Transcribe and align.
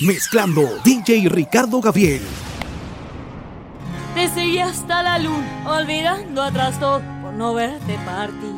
Mezclando 0.00 0.62
DJ 0.82 1.28
Ricardo 1.28 1.78
Gabriel. 1.82 2.22
Te 4.14 4.30
seguí 4.30 4.58
hasta 4.58 5.02
la 5.02 5.18
luna, 5.18 5.46
olvidando 5.66 6.42
atrás 6.42 6.80
todo 6.80 7.02
por 7.20 7.34
no 7.34 7.52
verte 7.52 7.98
partir. 8.06 8.54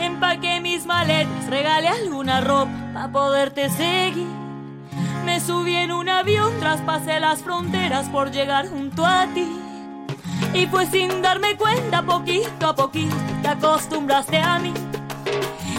Empaqué 0.00 0.60
mis 0.62 0.86
maletas, 0.86 1.48
regalé 1.50 1.88
alguna 1.88 2.40
ropa 2.40 2.72
para 2.94 3.12
poderte 3.12 3.68
seguir. 3.68 4.26
Me 5.26 5.38
subí 5.38 5.74
en 5.74 5.92
un 5.92 6.08
avión, 6.08 6.58
traspasé 6.60 7.20
las 7.20 7.42
fronteras 7.42 8.08
por 8.08 8.30
llegar 8.30 8.70
junto 8.70 9.04
a 9.04 9.26
ti. 9.34 9.46
Y 10.54 10.66
pues 10.66 10.88
sin 10.88 11.20
darme 11.20 11.58
cuenta, 11.58 12.02
poquito 12.02 12.68
a 12.68 12.74
poquito, 12.74 13.14
te 13.42 13.48
acostumbraste 13.48 14.38
a 14.38 14.58
mí. 14.58 14.72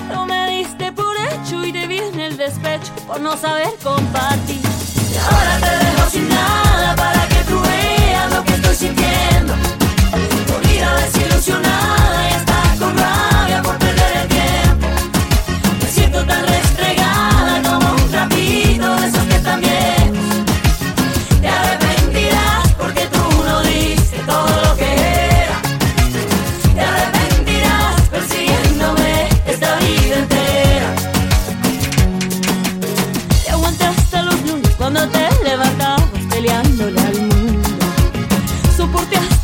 No 0.09 0.25
me 0.25 0.49
diste 0.49 0.91
por 0.91 1.15
hecho 1.17 1.63
y 1.63 1.71
te 1.71 1.87
vi 1.87 1.99
en 1.99 2.19
el 2.19 2.35
despecho 2.35 2.91
por 3.07 3.21
no 3.21 3.37
saber 3.37 3.69
compartir. 3.83 4.58
Ahora 5.27 5.59
te 5.59 5.85
dejo 5.85 6.09
sin 6.09 6.29
nada 6.29 6.95
para 6.95 7.27
que 7.27 7.43
tú 7.49 7.61
veas 7.61 8.33
lo 8.33 8.43
que 8.43 8.53
estoy 8.53 8.75
sintiendo. 8.75 9.53
Por 10.47 10.61
desilusionada 10.61 11.95
y 11.95 11.98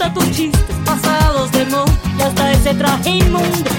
hasta 0.05 0.19
tus 0.19 0.31
chistes 0.31 0.75
pasados 0.85 1.51
de 1.51 1.65
moda 1.65 1.91
y 2.17 2.21
hasta 2.21 2.51
ese 2.51 2.73
traje 2.75 3.09
inmundo. 3.09 3.71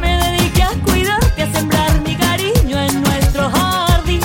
Me 0.00 0.18
dediqué 0.18 0.62
a 0.62 0.70
cuidarte, 0.84 1.42
a 1.42 1.52
sembrar 1.52 2.00
mi 2.02 2.14
cariño 2.14 2.78
en 2.78 3.02
nuestro 3.02 3.50
jardín. 3.50 4.20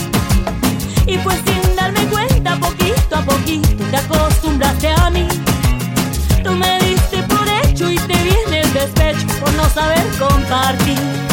Y 1.06 1.18
pues 1.20 1.38
sin 1.46 1.76
darme 1.76 2.06
cuenta, 2.08 2.58
poquito 2.60 3.16
a 3.16 3.22
poquito 3.22 3.84
te 3.92 3.98
acostumbraste 3.98 4.90
a 4.90 5.10
mí. 5.10 5.28
Tú 6.44 6.52
me 6.52 6.80
diste 6.80 7.24
por 7.24 7.48
hecho 7.48 7.90
y 7.90 7.98
te 7.98 8.24
viene 8.24 8.62
el 8.62 8.74
despecho 8.74 9.28
por 9.40 9.54
no 9.54 9.70
saber 9.70 10.06
compartir. 10.20 11.25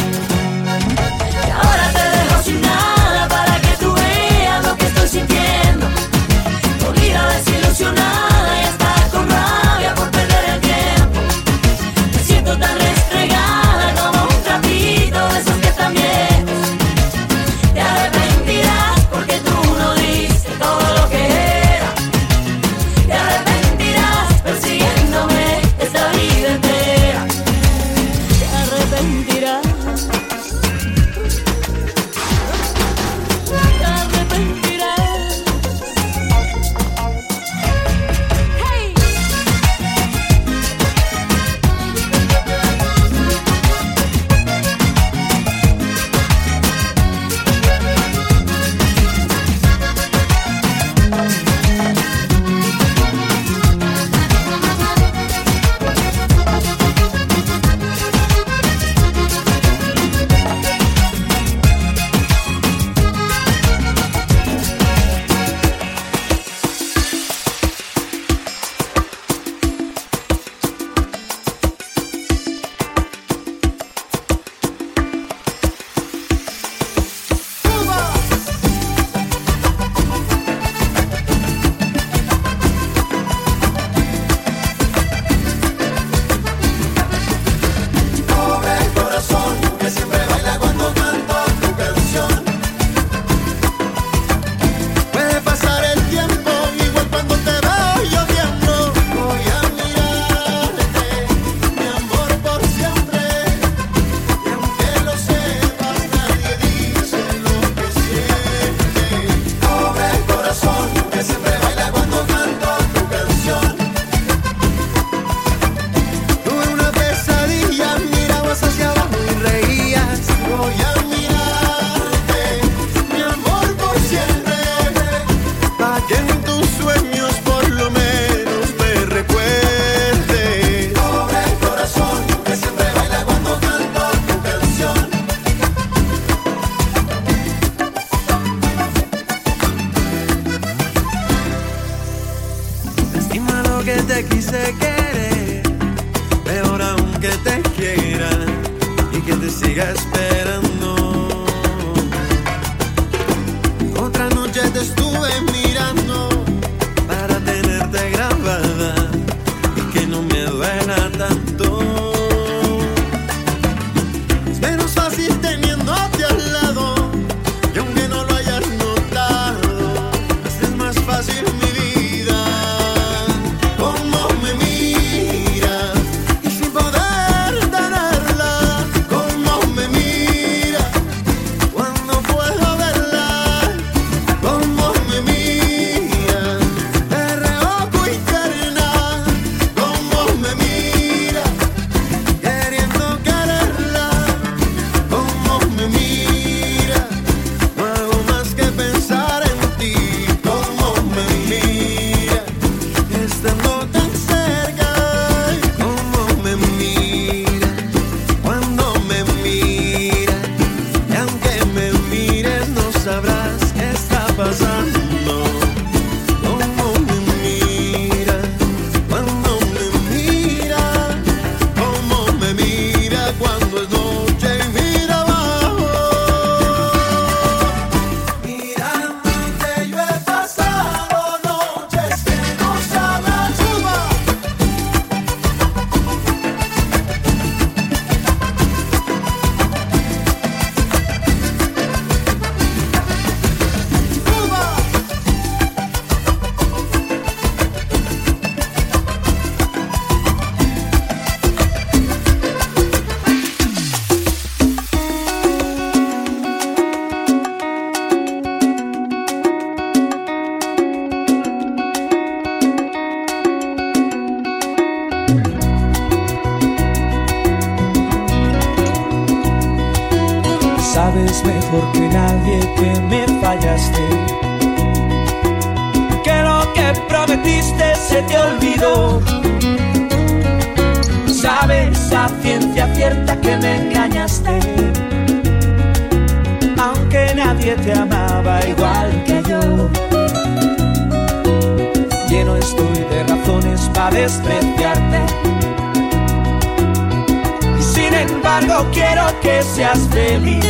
Quiero 299.03 299.27
que 299.41 299.63
seas 299.63 300.01
feliz. 300.11 300.65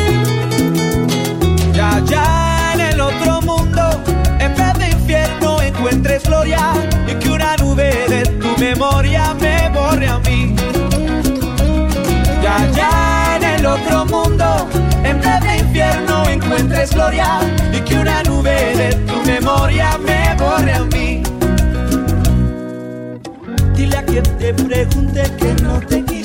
Ya, 1.73 2.03
ya 2.05 2.73
en 2.75 2.81
el 2.81 3.01
otro 3.01 3.41
mundo, 3.43 3.83
en 4.39 4.55
vez 4.55 4.75
de 4.79 4.91
infierno 4.91 5.61
encuentres 5.61 6.23
gloria 6.25 6.73
y 7.11 7.15
que 7.15 7.31
una 7.31 7.57
nube 7.57 7.91
de 8.09 8.23
tu 8.43 8.51
memoria 8.59 9.35
me 9.35 9.69
borre 9.71 10.09
a 10.09 10.19
mí. 10.19 10.55
Ya, 12.43 12.57
ya 12.79 13.37
en 13.37 13.45
el 13.55 13.67
otro 13.67 14.05
mundo, 14.07 14.69
en 15.05 15.21
vez 15.21 15.41
de 15.41 15.59
infierno 15.59 16.29
encuentres 16.29 16.95
gloria 16.95 17.41
y 17.73 17.81
que 17.81 17.95
una 17.99 18.23
nube 18.23 18.57
de 18.81 18.89
tu 19.09 19.17
memoria 19.27 19.99
me 19.99 20.21
borre 20.43 20.73
a 20.73 20.85
mí. 20.95 21.23
Dile 23.75 23.97
a 23.97 24.05
quien 24.05 24.25
te 24.39 24.55
pregunte 24.55 25.23
que 25.39 25.63
no 25.63 25.81
te 25.81 26.22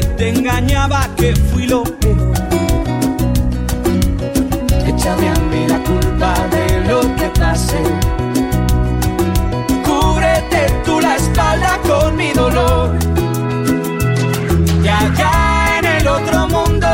te 0.00 0.28
engañaba 0.28 1.08
que 1.16 1.34
fui 1.34 1.66
lo 1.66 1.82
peor. 1.82 2.32
Échame 4.86 5.28
a 5.28 5.34
mí 5.50 5.66
la 5.68 5.78
culpa 5.78 6.34
de 6.50 6.88
lo 6.88 7.00
que 7.16 7.28
pasé. 7.40 7.82
Cúbrete 9.84 10.72
tú 10.84 11.00
la 11.00 11.16
espalda 11.16 11.78
con 11.86 12.16
mi 12.16 12.32
dolor. 12.32 12.96
Y 14.82 14.88
allá 14.88 15.78
en 15.78 15.84
el 15.84 16.08
otro 16.08 16.48
mundo, 16.48 16.88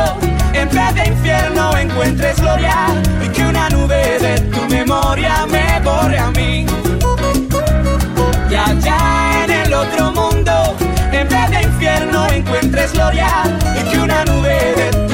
en 0.53 0.69
vez 0.69 0.95
de 0.95 1.07
infierno, 1.07 1.77
encuentres 1.77 2.39
gloria 2.39 2.87
y 3.23 3.27
que 3.29 3.45
una 3.45 3.69
nube 3.69 4.19
de 4.19 4.39
tu 4.39 4.61
memoria 4.69 5.45
me 5.47 5.79
borre 5.81 6.19
a 6.19 6.31
mí. 6.31 6.65
Y 8.49 8.55
allá 8.55 9.43
en 9.45 9.51
el 9.51 9.73
otro 9.73 10.11
mundo, 10.11 10.53
en 11.23 11.29
vez 11.29 11.49
de 11.51 11.61
infierno 11.63 12.27
encuentres 12.27 12.91
gloria 12.91 13.27
y 13.79 13.89
que 13.89 13.99
una 13.99 14.25
nube 14.25 14.73
de 14.75 15.12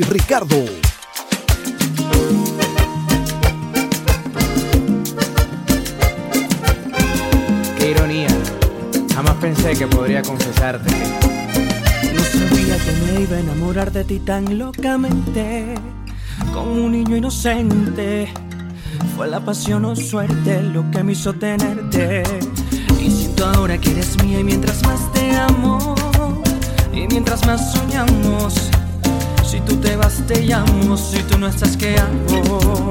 Ricardo. 0.00 0.56
Qué 7.76 7.90
ironía. 7.90 8.28
Jamás 9.14 9.34
pensé 9.36 9.74
que 9.74 9.86
podría 9.86 10.22
confesarte 10.22 10.90
que 10.90 12.12
No 12.14 12.24
sabía 12.24 12.76
que 12.78 12.92
me 13.12 13.20
iba 13.20 13.36
a 13.36 13.40
enamorar 13.40 13.92
de 13.92 14.04
ti 14.04 14.18
tan 14.20 14.58
locamente, 14.58 15.74
como 16.54 16.72
un 16.72 16.92
niño 16.92 17.16
inocente. 17.16 18.32
Fue 19.14 19.28
la 19.28 19.40
pasión 19.40 19.84
o 19.84 19.94
suerte 19.94 20.62
lo 20.62 20.90
que 20.90 21.02
me 21.02 21.12
hizo 21.12 21.34
tenerte. 21.34 22.22
Y 22.98 23.10
siento 23.10 23.46
ahora 23.46 23.76
que 23.78 23.90
eres 23.90 24.22
mía 24.24 24.40
y 24.40 24.44
mientras 24.44 24.82
más 24.84 25.12
te 25.12 25.36
amo, 25.36 25.94
y 26.94 27.06
mientras 27.08 27.44
más 27.46 27.72
soñamos, 27.72 28.71
si 29.52 29.60
tú 29.60 29.76
te 29.76 29.94
vas 29.96 30.14
te 30.26 30.40
llamo, 30.40 30.96
si 30.96 31.22
tú 31.24 31.38
no 31.38 31.46
estás 31.46 31.76
¿qué 31.76 31.94
hago? 31.98 32.90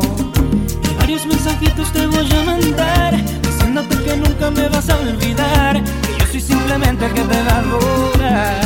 Y 0.84 0.94
varios 0.94 1.26
mensajitos 1.26 1.92
te 1.92 2.06
voy 2.06 2.32
a 2.32 2.44
mandar, 2.44 3.20
diciéndote 3.42 3.98
que 4.04 4.16
nunca 4.16 4.52
me 4.52 4.70
vas 4.70 4.88
a 4.88 5.00
olvidar, 5.00 5.84
que 5.84 6.20
yo 6.20 6.26
soy 6.32 6.40
simplemente 6.40 7.08
el 7.08 7.14
que 7.14 7.22
te 7.24 7.42
va 7.46 7.58
a. 7.58 8.60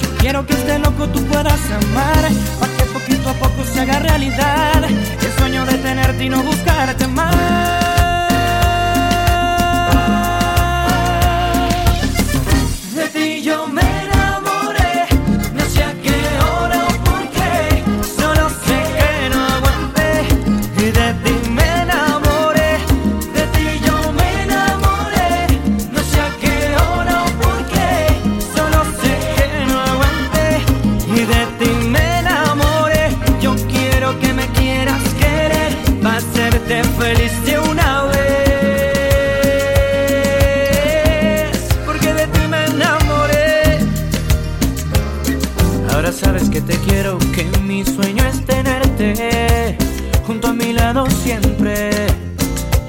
Yo 0.00 0.08
quiero 0.20 0.46
que 0.46 0.52
este 0.52 0.78
loco 0.78 1.08
tú 1.08 1.20
puedas 1.24 1.60
amar, 1.72 2.22
para 2.60 2.72
que 2.76 2.84
poquito 2.84 3.30
a 3.30 3.34
poco 3.34 3.64
se 3.64 3.80
haga 3.80 3.98
realidad 3.98 4.84
el 4.84 5.32
sueño 5.38 5.66
de 5.66 5.76
tenerte 5.78 6.24
y 6.24 6.28
no 6.28 6.40
buscarte 6.44 7.08
más. 7.08 7.81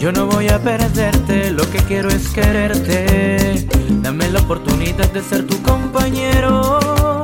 Yo 0.03 0.11
no 0.11 0.25
voy 0.25 0.49
a 0.49 0.61
perderte, 0.61 1.51
lo 1.51 1.63
que 1.71 1.77
quiero 1.77 2.09
es 2.09 2.27
quererte. 2.27 3.65
Dame 4.01 4.29
la 4.31 4.41
oportunidad 4.41 5.09
de 5.13 5.21
ser 5.21 5.47
tu 5.47 5.61
compañero, 5.61 7.23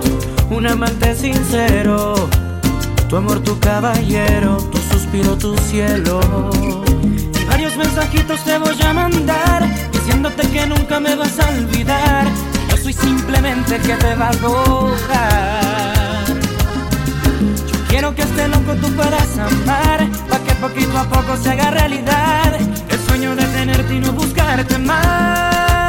un 0.49 0.65
amante 0.65 1.13
sincero. 1.13 2.15
Tu 3.09 3.17
amor, 3.17 3.41
tu 3.41 3.59
caballero, 3.59 4.55
tu 4.71 4.77
suspiro, 4.77 5.37
tu 5.37 5.57
cielo. 5.57 6.21
Y 7.37 7.43
varios 7.43 7.75
mensajitos 7.75 8.45
te 8.45 8.57
voy 8.57 8.81
a 8.81 8.93
mandar, 8.93 9.67
diciéndote 9.91 10.47
que 10.47 10.65
nunca 10.65 11.01
me 11.01 11.15
vas 11.15 11.37
a 11.37 11.49
olvidar. 11.49 12.27
Yo 12.69 12.77
soy 12.77 12.93
simplemente 12.93 13.75
el 13.75 13.81
que 13.81 13.95
te 13.95 14.15
va 14.15 14.27
a 14.27 14.29
adorar. 14.29 16.25
Yo 17.69 17.77
quiero 17.89 18.15
que 18.15 18.21
este 18.21 18.47
loco 18.47 18.73
tú 18.75 18.89
puedas 18.93 19.37
amar, 19.37 20.07
para 20.29 20.43
que 20.45 20.48
poquito 20.59 20.97
a 20.97 21.03
poco 21.05 21.37
se 21.37 21.51
haga 21.51 21.71
realidad 21.71 22.53
el 22.89 22.99
sueño 23.07 23.35
de 23.35 23.45
tenerte 23.45 23.95
y 23.95 23.99
no 23.99 24.11
buscarte 24.11 24.77
más. 24.77 25.88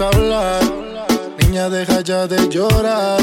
Niña, 0.00 1.68
deja 1.68 2.00
ya 2.00 2.26
de 2.26 2.48
llorar 2.48 3.20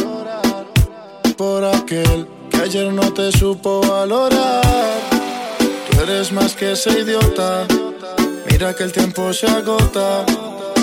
por 1.36 1.66
aquel 1.66 2.28
que 2.52 2.58
ayer 2.58 2.94
no 2.94 3.12
te 3.12 3.32
supo 3.32 3.82
valorar. 3.82 4.62
Tú 5.90 6.04
eres 6.04 6.32
más 6.32 6.54
que 6.54 6.74
ese 6.74 7.00
idiota. 7.00 7.66
Mira 8.52 8.76
que 8.76 8.84
el 8.84 8.92
tiempo 8.92 9.34
se 9.34 9.48
agota. 9.48 10.24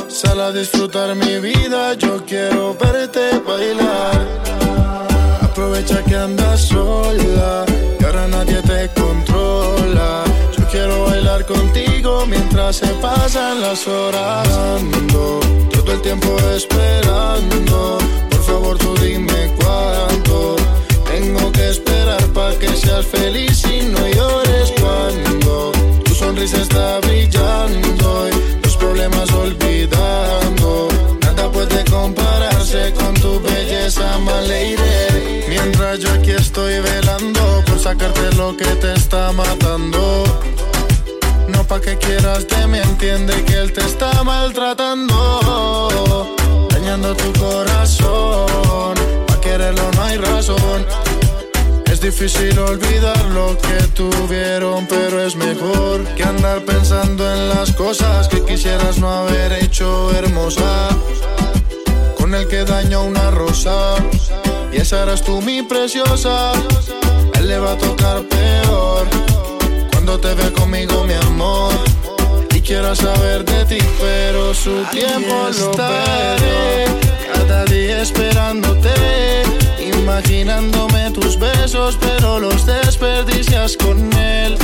Sal 0.08 0.40
a 0.40 0.50
disfrutar 0.50 1.14
mi 1.14 1.38
vida, 1.38 1.94
yo 1.94 2.24
quiero 2.26 2.74
verte 2.74 3.38
bailar. 3.46 4.20
Aprovecha 5.42 6.02
que 6.02 6.16
andas 6.16 6.60
sola 6.62 7.64
y 8.00 8.04
ahora 8.04 8.26
nadie 8.26 8.60
te 8.62 8.88
se 12.72 12.86
pasan 12.94 13.60
las 13.60 13.86
horas. 13.86 14.48
Ando 14.48 15.40
todo 15.70 15.92
el 15.92 16.00
tiempo 16.02 16.36
esperando. 16.56 17.98
Por 18.30 18.42
favor, 18.42 18.78
tú 18.78 18.94
dime 19.02 19.52
cuánto 19.60 20.56
tengo 21.04 21.52
que 21.52 21.68
esperar 21.70 22.22
para 22.32 22.58
que 22.58 22.68
seas 22.68 23.04
feliz 23.06 23.62
y 23.64 23.82
no 23.86 24.06
llores 24.08 24.72
cuando 24.80 25.72
tu 26.04 26.14
sonrisa 26.14 26.62
está 26.62 27.00
brillando 27.00 28.28
y 28.28 28.62
los 28.64 28.76
problemas 28.76 29.30
olvidando. 29.32 30.88
Nada 31.20 31.50
puede 31.50 31.84
compararse 31.84 32.92
con 32.94 33.14
tu 33.14 33.40
belleza. 33.40 34.18
Mientras 35.48 36.00
yo 36.00 36.12
aquí 36.12 36.30
estoy 36.30 36.80
velando 36.80 37.62
por 37.66 37.78
sacarte 37.78 38.32
lo 38.36 38.56
que 38.56 38.64
te 38.64 38.94
está 38.94 39.32
matando. 39.32 40.24
Que 41.82 41.98
quieras 41.98 42.46
de 42.46 42.66
mí, 42.68 42.78
entiende 42.78 43.34
que 43.44 43.54
él 43.58 43.72
te 43.72 43.80
está 43.80 44.22
maltratando. 44.22 45.16
Dañando 46.70 47.16
tu 47.16 47.32
corazón, 47.32 48.94
pa' 49.26 49.40
quererlo 49.40 49.82
no 49.96 50.02
hay 50.02 50.16
razón. 50.16 50.86
Es 51.86 52.00
difícil 52.00 52.56
olvidar 52.60 53.22
lo 53.26 53.58
que 53.58 53.82
tuvieron, 53.92 54.86
pero 54.86 55.20
es 55.20 55.34
mejor 55.34 56.04
que 56.14 56.22
andar 56.22 56.64
pensando 56.64 57.28
en 57.30 57.48
las 57.48 57.72
cosas 57.72 58.28
que 58.28 58.44
quisieras 58.44 58.98
no 58.98 59.10
haber 59.10 59.52
hecho 59.54 60.12
hermosa. 60.12 60.90
Con 62.16 62.36
el 62.36 62.46
que 62.46 62.64
daño 62.64 63.02
una 63.02 63.32
rosa, 63.32 63.96
y 64.72 64.76
esa 64.76 65.02
eras 65.02 65.22
tú 65.22 65.42
mi 65.42 65.62
preciosa. 65.62 66.52
él 67.34 67.48
le 67.48 67.58
va 67.58 67.72
a 67.72 67.76
tocar 67.76 68.22
peor 68.22 69.33
cuando 70.04 70.20
te 70.20 70.34
ve 70.34 70.52
conmigo, 70.52 71.04
mi 71.04 71.14
amor. 71.14 71.72
Y 72.54 72.60
quiero 72.60 72.94
saber 72.94 73.42
de 73.42 73.64
ti, 73.64 73.78
pero 73.98 74.52
su 74.52 74.82
tiempo 74.92 75.34
lo 75.44 75.70
estaré. 75.70 76.84
Cada 77.32 77.64
día 77.64 78.02
esperándote, 78.02 78.90
imaginándome 79.80 81.10
tus 81.12 81.38
besos, 81.38 81.96
pero 81.98 82.38
los 82.38 82.66
desperdicias 82.66 83.78
con 83.78 84.12
él. 84.12 84.58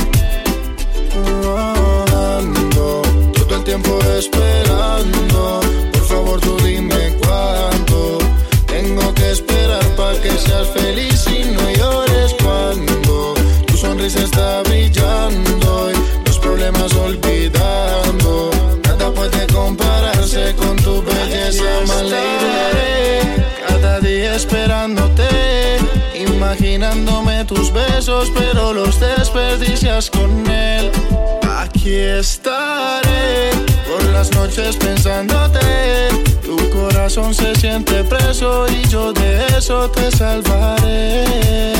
Ando 2.13 3.01
todo 3.33 3.55
el 3.55 3.63
tiempo 3.63 3.99
esperando. 4.15 5.59
Por 5.91 6.05
favor, 6.05 6.39
tú 6.39 6.55
dime 6.57 7.17
cuánto 7.19 8.19
tengo 8.67 9.11
que 9.15 9.31
esperar 9.31 9.83
para 9.95 10.21
que 10.21 10.29
seas 10.37 10.67
feliz 10.67 11.10
sonrisa 14.01 14.23
está 14.23 14.63
brillando 14.63 15.91
y 15.91 16.25
los 16.25 16.39
problemas 16.39 16.91
olvidando. 16.93 18.49
Nada 18.83 19.11
puede 19.11 19.45
compararse 19.47 20.55
con 20.55 20.75
tu 20.77 21.03
belleza, 21.03 21.63
Maleire. 21.87 23.45
Cada 23.67 23.99
día 23.99 24.35
esperándote, 24.35 25.77
imaginándome 26.15 27.45
tus 27.45 27.71
besos, 27.71 28.31
pero 28.33 28.73
los 28.73 28.99
desperdicias 28.99 30.09
con 30.09 30.49
él. 30.49 30.91
Aquí 31.59 31.93
estaré 31.95 33.51
por 33.87 34.03
las 34.05 34.31
noches 34.31 34.77
pensándote. 34.77 35.59
Tu 36.43 36.57
corazón 36.71 37.35
se 37.35 37.53
siente 37.55 38.03
preso 38.03 38.65
y 38.67 38.87
yo 38.87 39.13
de 39.13 39.45
eso 39.57 39.89
te 39.91 40.09
salvaré. 40.11 41.71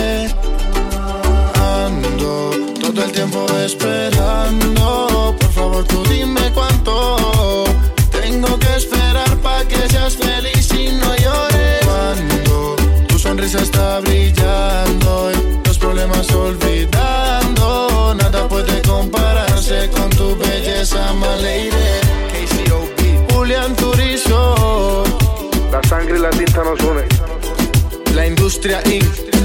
Ando 1.85 2.51
todo 2.79 3.03
el 3.03 3.11
tiempo 3.11 3.45
esperando. 3.65 5.35
Por 5.39 5.51
favor, 5.51 5.83
tú 5.85 6.03
dime 6.09 6.51
cuánto 6.53 7.65
tengo 8.11 8.57
que 8.59 8.75
esperar 8.75 9.35
para 9.37 9.65
que 9.67 9.87
seas 9.89 10.15
feliz 10.15 10.69
y 10.73 10.89
no 10.93 11.15
llores. 11.15 11.85
Cuando 11.85 12.75
tu 13.07 13.19
sonrisa 13.19 13.59
está 13.61 13.99
brillando 14.01 15.31
y 15.31 15.67
los 15.67 15.77
problemas 15.77 16.29
olvidando, 16.31 18.15
nada 18.15 18.47
puede 18.47 18.81
compararse 18.81 19.89
con 19.89 20.09
tu 20.11 20.35
belleza, 20.37 21.13
Maleire. 21.13 22.01
KCOB, 22.31 23.33
Julián 23.33 23.75
Turizo, 23.75 25.03
La 25.71 25.81
sangre 25.87 26.17
y 26.17 26.21
la 26.21 26.29
tinta 26.31 26.63
nos 26.63 26.79
unen. 26.81 27.07
la 28.15 28.27
industria 28.27 28.81
Inc. 28.85 29.40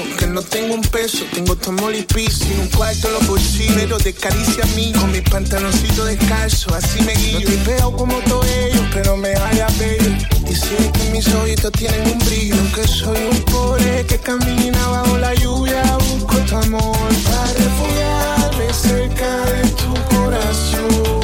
que 0.00 0.26
no 0.26 0.40
tengo 0.40 0.74
un 0.74 0.80
peso, 0.80 1.24
tengo 1.34 1.54
tu 1.54 1.68
amor 1.68 1.94
y 1.94 2.02
piso, 2.02 2.46
un 2.58 2.68
cuarto 2.68 3.08
en 3.08 3.14
los 3.14 3.26
bolsillos, 3.26 3.74
pero 3.74 3.98
de 3.98 4.14
caricia 4.14 4.64
a 4.64 4.66
mí, 4.68 4.90
con 4.98 5.12
mis 5.12 5.20
pantaloncitos 5.22 6.06
descalzos, 6.06 6.72
así 6.72 7.02
me 7.02 7.12
guío. 7.12 7.40
No 7.40 7.64
veo 7.66 7.96
como 7.96 8.14
todos 8.20 8.46
ellos, 8.46 8.86
pero 8.94 9.18
me 9.18 9.34
haya 9.34 9.66
bello. 9.78 10.10
Dice 10.46 10.90
que 10.94 11.10
mis 11.10 11.28
ojitos 11.34 11.72
tienen 11.72 12.10
un 12.10 12.18
brillo, 12.20 12.56
que 12.74 12.88
soy 12.88 13.18
un 13.30 13.42
pobre 13.42 14.06
que 14.06 14.18
camina 14.18 14.88
bajo 14.88 15.18
la 15.18 15.34
lluvia, 15.34 15.82
busco 16.10 16.36
tu 16.38 16.56
amor 16.56 17.08
para 17.24 17.52
refugiarme 17.52 18.72
cerca 18.72 19.44
de 19.44 19.68
tu 19.70 19.94
corazón. 20.14 21.20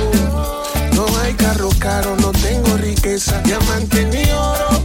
No 0.92 1.06
hay 1.20 1.32
carro 1.34 1.70
caro, 1.78 2.16
no 2.16 2.32
tengo 2.32 2.76
riqueza, 2.76 3.40
diamante 3.44 4.04
ni 4.04 4.30
oro, 4.30 4.77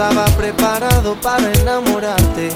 estaba 0.00 0.24
preparado 0.34 1.14
para 1.20 1.52
enamorarte. 1.52 2.48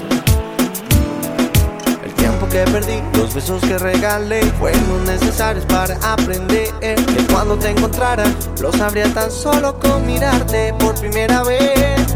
El 2.03 2.13
tiempo 2.15 2.47
que 2.49 2.61
perdí, 2.61 3.03
los 3.19 3.35
besos 3.35 3.61
que 3.61 3.77
regalé, 3.77 4.41
fueron 4.57 5.05
necesarios 5.05 5.63
para 5.67 5.95
aprender. 6.11 6.73
Que 6.79 7.27
cuando 7.31 7.55
te 7.55 7.69
encontrara, 7.69 8.23
lo 8.59 8.71
sabría 8.71 9.13
tan 9.13 9.29
solo 9.29 9.77
con 9.79 10.07
mirarte 10.07 10.73
por 10.79 10.95
primera 10.95 11.43
vez. 11.43 12.15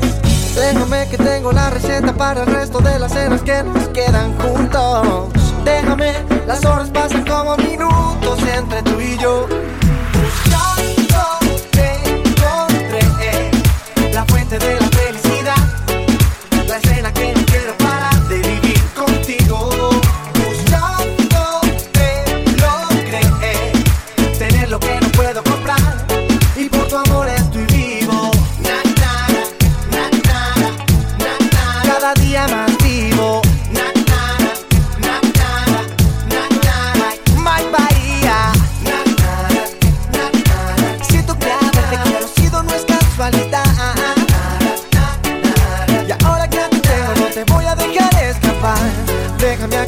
Déjame 0.56 1.08
que 1.10 1.18
tengo 1.18 1.52
la 1.52 1.70
receta 1.70 2.12
para 2.12 2.42
el 2.42 2.48
resto 2.48 2.80
de 2.80 2.98
las 2.98 3.13
cenas 3.13 3.44
que 3.44 3.62
nos 3.62 3.88
quedan 3.89 4.36
juntos. 4.39 5.28
Déjame, 5.63 6.12
las 6.48 6.65
horas 6.65 6.89
pasan 6.89 7.24
como 7.24 7.56
minutos 7.56 8.39
entre 8.58 8.82
tú 8.82 9.00
y 9.00 9.15
yo. 9.20 9.48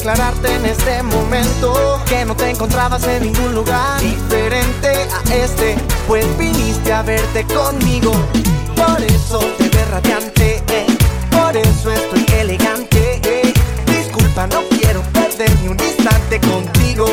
Aclararte 0.01 0.55
en 0.55 0.65
este 0.65 1.03
momento 1.03 2.01
que 2.07 2.25
no 2.25 2.35
te 2.35 2.49
encontrabas 2.49 3.03
en 3.03 3.21
ningún 3.21 3.53
lugar 3.53 4.01
diferente 4.01 4.87
a 4.89 5.35
este, 5.35 5.75
pues 6.07 6.25
viniste 6.39 6.91
a 6.91 7.03
verte 7.03 7.45
conmigo. 7.45 8.11
Por 8.75 8.99
eso 9.03 9.37
te 9.59 9.69
ves 9.69 9.87
radiante, 9.91 10.63
eh. 10.69 10.87
por 11.29 11.55
eso 11.55 11.91
estoy 11.91 12.25
elegante. 12.39 13.21
eh. 13.23 13.53
Disculpa, 13.85 14.47
no 14.47 14.63
quiero 14.69 15.03
perder 15.13 15.51
ni 15.61 15.67
un 15.67 15.79
instante 15.79 16.39
contigo. 16.39 17.05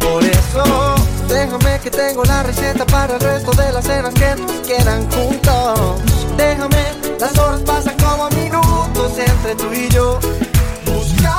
Por 0.00 0.24
eso, 0.24 0.94
déjame 1.28 1.80
que 1.80 1.90
tengo 1.90 2.24
la 2.24 2.44
receta 2.44 2.86
para 2.86 3.16
el 3.16 3.20
resto 3.20 3.50
de 3.52 3.72
las 3.72 3.84
cenas 3.84 4.14
que 4.14 4.34
nos 4.36 4.52
quedan 4.66 5.10
juntos. 5.10 6.00
Déjame, 6.34 6.82
las 7.20 7.36
horas 7.36 7.60
pasan 7.60 7.94
como 7.98 8.30
minutos 8.30 9.18
entre 9.18 9.54
tú 9.54 9.70
y 9.74 9.88
yo. 9.90 10.18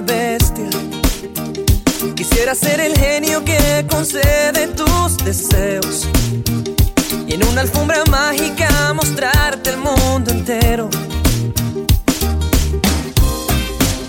bestia. 0.00 0.68
Quisiera 2.14 2.54
ser 2.54 2.80
el 2.80 2.96
genio 2.96 3.44
que 3.44 3.86
concede 3.88 4.68
tus 4.68 5.16
deseos. 5.18 6.08
Y 7.26 7.34
en 7.34 7.46
una 7.46 7.62
alfombra 7.62 8.04
mágica 8.10 8.92
mostrarte 8.94 9.70
el 9.70 9.78
mundo 9.78 10.30
entero. 10.30 10.88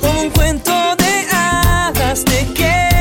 Como 0.01 0.21
un 0.21 0.29
cuento 0.31 0.71
de 0.97 1.27
hadas 1.31 2.23
te 2.25 2.47
quiero 2.53 2.94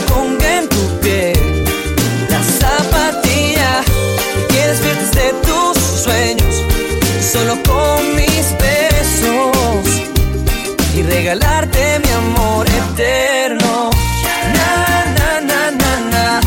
ponga 0.00 0.58
en 0.58 0.68
tu 0.68 1.00
piel 1.00 1.64
la 2.30 2.42
zapatilla 2.42 3.82
y 4.38 4.52
que 4.52 4.66
despiertes 4.68 5.10
de 5.12 5.32
tus 5.46 5.78
sueños 6.04 6.54
solo 7.32 7.56
con 7.66 8.16
mis 8.16 8.46
besos 8.58 9.86
y 10.94 11.02
regalarte 11.02 12.00
mi 12.04 12.10
amor 12.10 12.66
eterno. 12.66 13.90
Na, 14.54 15.04
na, 15.16 15.40
na, 15.40 15.70
na, 15.70 16.10
na. 16.10 16.40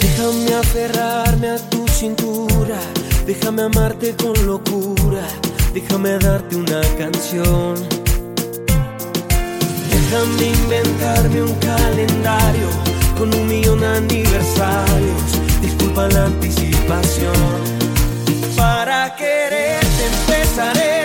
Déjame 0.00 0.54
aferrarme 0.54 1.48
a 1.50 1.58
tu 1.70 1.86
cintura, 1.88 2.78
déjame 3.26 3.62
amarte 3.62 4.14
con 4.16 4.34
locura, 4.46 5.26
déjame 5.72 6.18
darte 6.18 6.56
una 6.56 6.80
canción. 6.98 7.74
Déjame 9.90 10.46
inventarme 10.62 11.42
un 11.42 11.54
calendario 11.54 12.68
con 13.16 13.34
un 13.34 13.46
millón 13.46 13.80
de 13.80 13.86
aniversarios, 13.86 15.22
disculpa 15.60 16.08
la 16.08 16.26
anticipación. 16.26 17.34
Para 18.56 19.14
quererte 19.16 20.06
empezaremos 20.06 20.99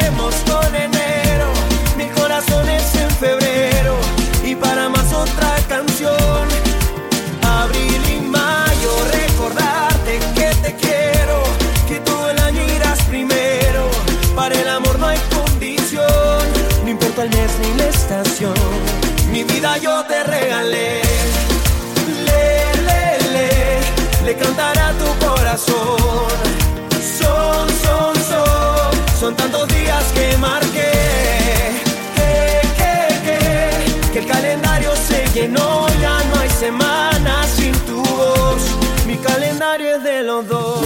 semanas 36.66 37.48
sin 37.58 37.74
tu 37.88 37.98
voz. 37.98 38.62
Mi 39.06 39.18
calendario 39.18 39.98
es 39.98 40.04
de 40.04 40.24
los 40.24 40.48
dos. 40.48 40.80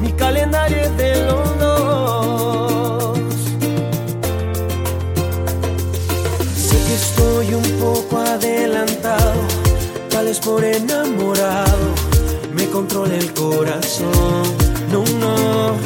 Mi 0.00 0.10
calendario 0.12 0.78
es 0.88 0.96
de 0.96 1.12
los 1.28 1.46
dos. 1.64 3.18
Sé 6.68 6.76
que 6.86 6.94
estoy 7.04 7.54
un 7.62 7.68
poco 7.84 8.18
adelantado, 8.34 9.40
tal 10.08 10.24
vez 10.26 10.38
por 10.38 10.64
enamorado 10.64 11.86
me 12.56 12.64
controla 12.76 13.14
el 13.14 13.30
corazón. 13.34 14.42
No, 14.92 15.02
no. 15.22 15.76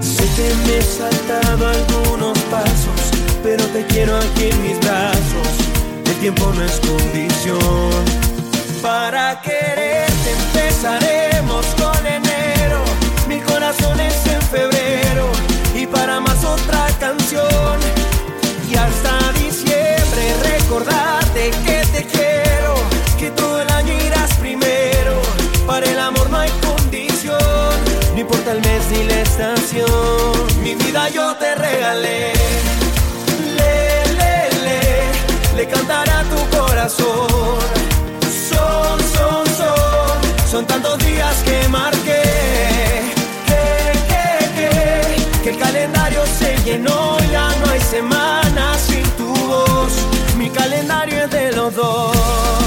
Sé 0.00 0.24
que 0.36 0.48
me 0.66 0.74
he 0.78 0.82
saltado 0.82 1.62
algunos 1.76 2.38
pasos, 2.54 3.00
pero 3.42 3.64
te 3.74 3.84
quiero 3.86 4.16
aquí 4.16 4.44
en 4.52 4.62
mis 4.62 4.78
brazos. 4.86 5.31
Tiempo 6.22 6.52
no 6.54 6.62
es 6.64 6.78
condición. 6.78 8.04
Para 8.80 9.42
quererte 9.42 10.30
empezaremos 10.30 11.66
con 11.74 12.06
enero, 12.06 12.84
mil 13.26 13.42
corazones 13.42 14.14
en 14.26 14.40
febrero 14.42 15.26
y 15.74 15.84
para 15.84 16.20
más 16.20 16.44
otra 16.44 16.86
canción. 17.00 17.80
Y 18.70 18.76
hasta 18.76 19.32
diciembre 19.32 20.36
recordarte 20.44 21.50
que 21.66 21.82
te 21.90 22.04
quiero, 22.04 22.74
que 23.18 23.32
todo 23.32 23.60
el 23.60 23.70
año 23.70 23.92
irás 24.06 24.32
primero. 24.34 25.20
Para 25.66 25.90
el 25.90 25.98
amor 25.98 26.30
no 26.30 26.38
hay 26.38 26.50
condición, 26.64 27.36
no 28.14 28.20
importa 28.20 28.52
el 28.52 28.60
mes 28.60 28.82
ni 28.92 29.02
la 29.08 29.22
estación. 29.22 30.62
Mi 30.62 30.76
vida 30.76 31.08
yo 31.08 31.34
te 31.34 31.56
regalé, 31.56 32.32
le, 35.56 35.66
cantará 35.66 36.24
tu 36.24 36.56
corazón. 36.56 37.58
Son, 38.50 38.98
son, 39.16 39.46
son, 39.58 40.50
son 40.50 40.66
tantos 40.66 40.98
días 40.98 41.36
que 41.44 41.68
marqué, 41.68 42.22
que, 43.48 43.64
que, 44.10 44.26
que, 44.56 45.42
que 45.42 45.50
el 45.50 45.58
calendario 45.58 46.20
se 46.38 46.56
llenó, 46.64 47.18
ya 47.30 47.48
no 47.60 47.70
hay 47.70 47.80
semanas 47.80 48.80
sin 48.86 49.04
tu 49.18 49.32
voz. 49.46 49.92
Mi 50.36 50.50
calendario 50.50 51.24
es 51.24 51.30
de 51.30 51.52
los 51.52 51.74
dos. 51.74 52.61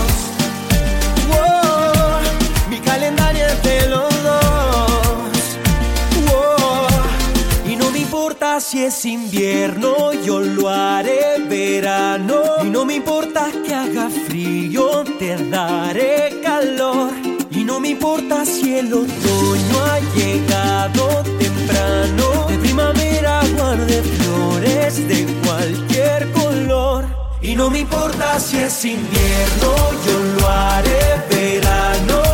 Si 8.60 8.84
es 8.84 9.06
invierno, 9.06 10.14
yo 10.14 10.40
lo 10.40 10.70
haré 10.70 11.40
verano. 11.50 12.42
Y 12.64 12.70
no 12.70 12.86
me 12.86 12.96
importa 12.96 13.50
que 13.66 13.74
haga 13.74 14.10
frío, 14.10 15.04
te 15.20 15.36
daré 15.50 16.40
calor. 16.42 17.12
Y 17.52 17.64
no 17.64 17.80
me 17.80 17.90
importa 17.90 18.46
si 18.46 18.76
el 18.76 18.94
otoño 18.94 19.86
ha 19.86 20.00
llegado 20.16 21.24
temprano. 21.40 22.48
De 22.50 22.58
primavera 22.60 23.42
guarde 23.58 24.02
flores 24.02 25.08
de 25.08 25.26
cualquier 25.46 26.32
color. 26.32 27.06
Y 27.42 27.56
no 27.56 27.70
me 27.70 27.80
importa 27.80 28.40
si 28.40 28.58
es 28.58 28.86
invierno, 28.86 29.76
yo 30.06 30.40
lo 30.40 30.48
haré 30.48 31.22
verano. 31.30 32.25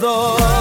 Ya 0.00 0.59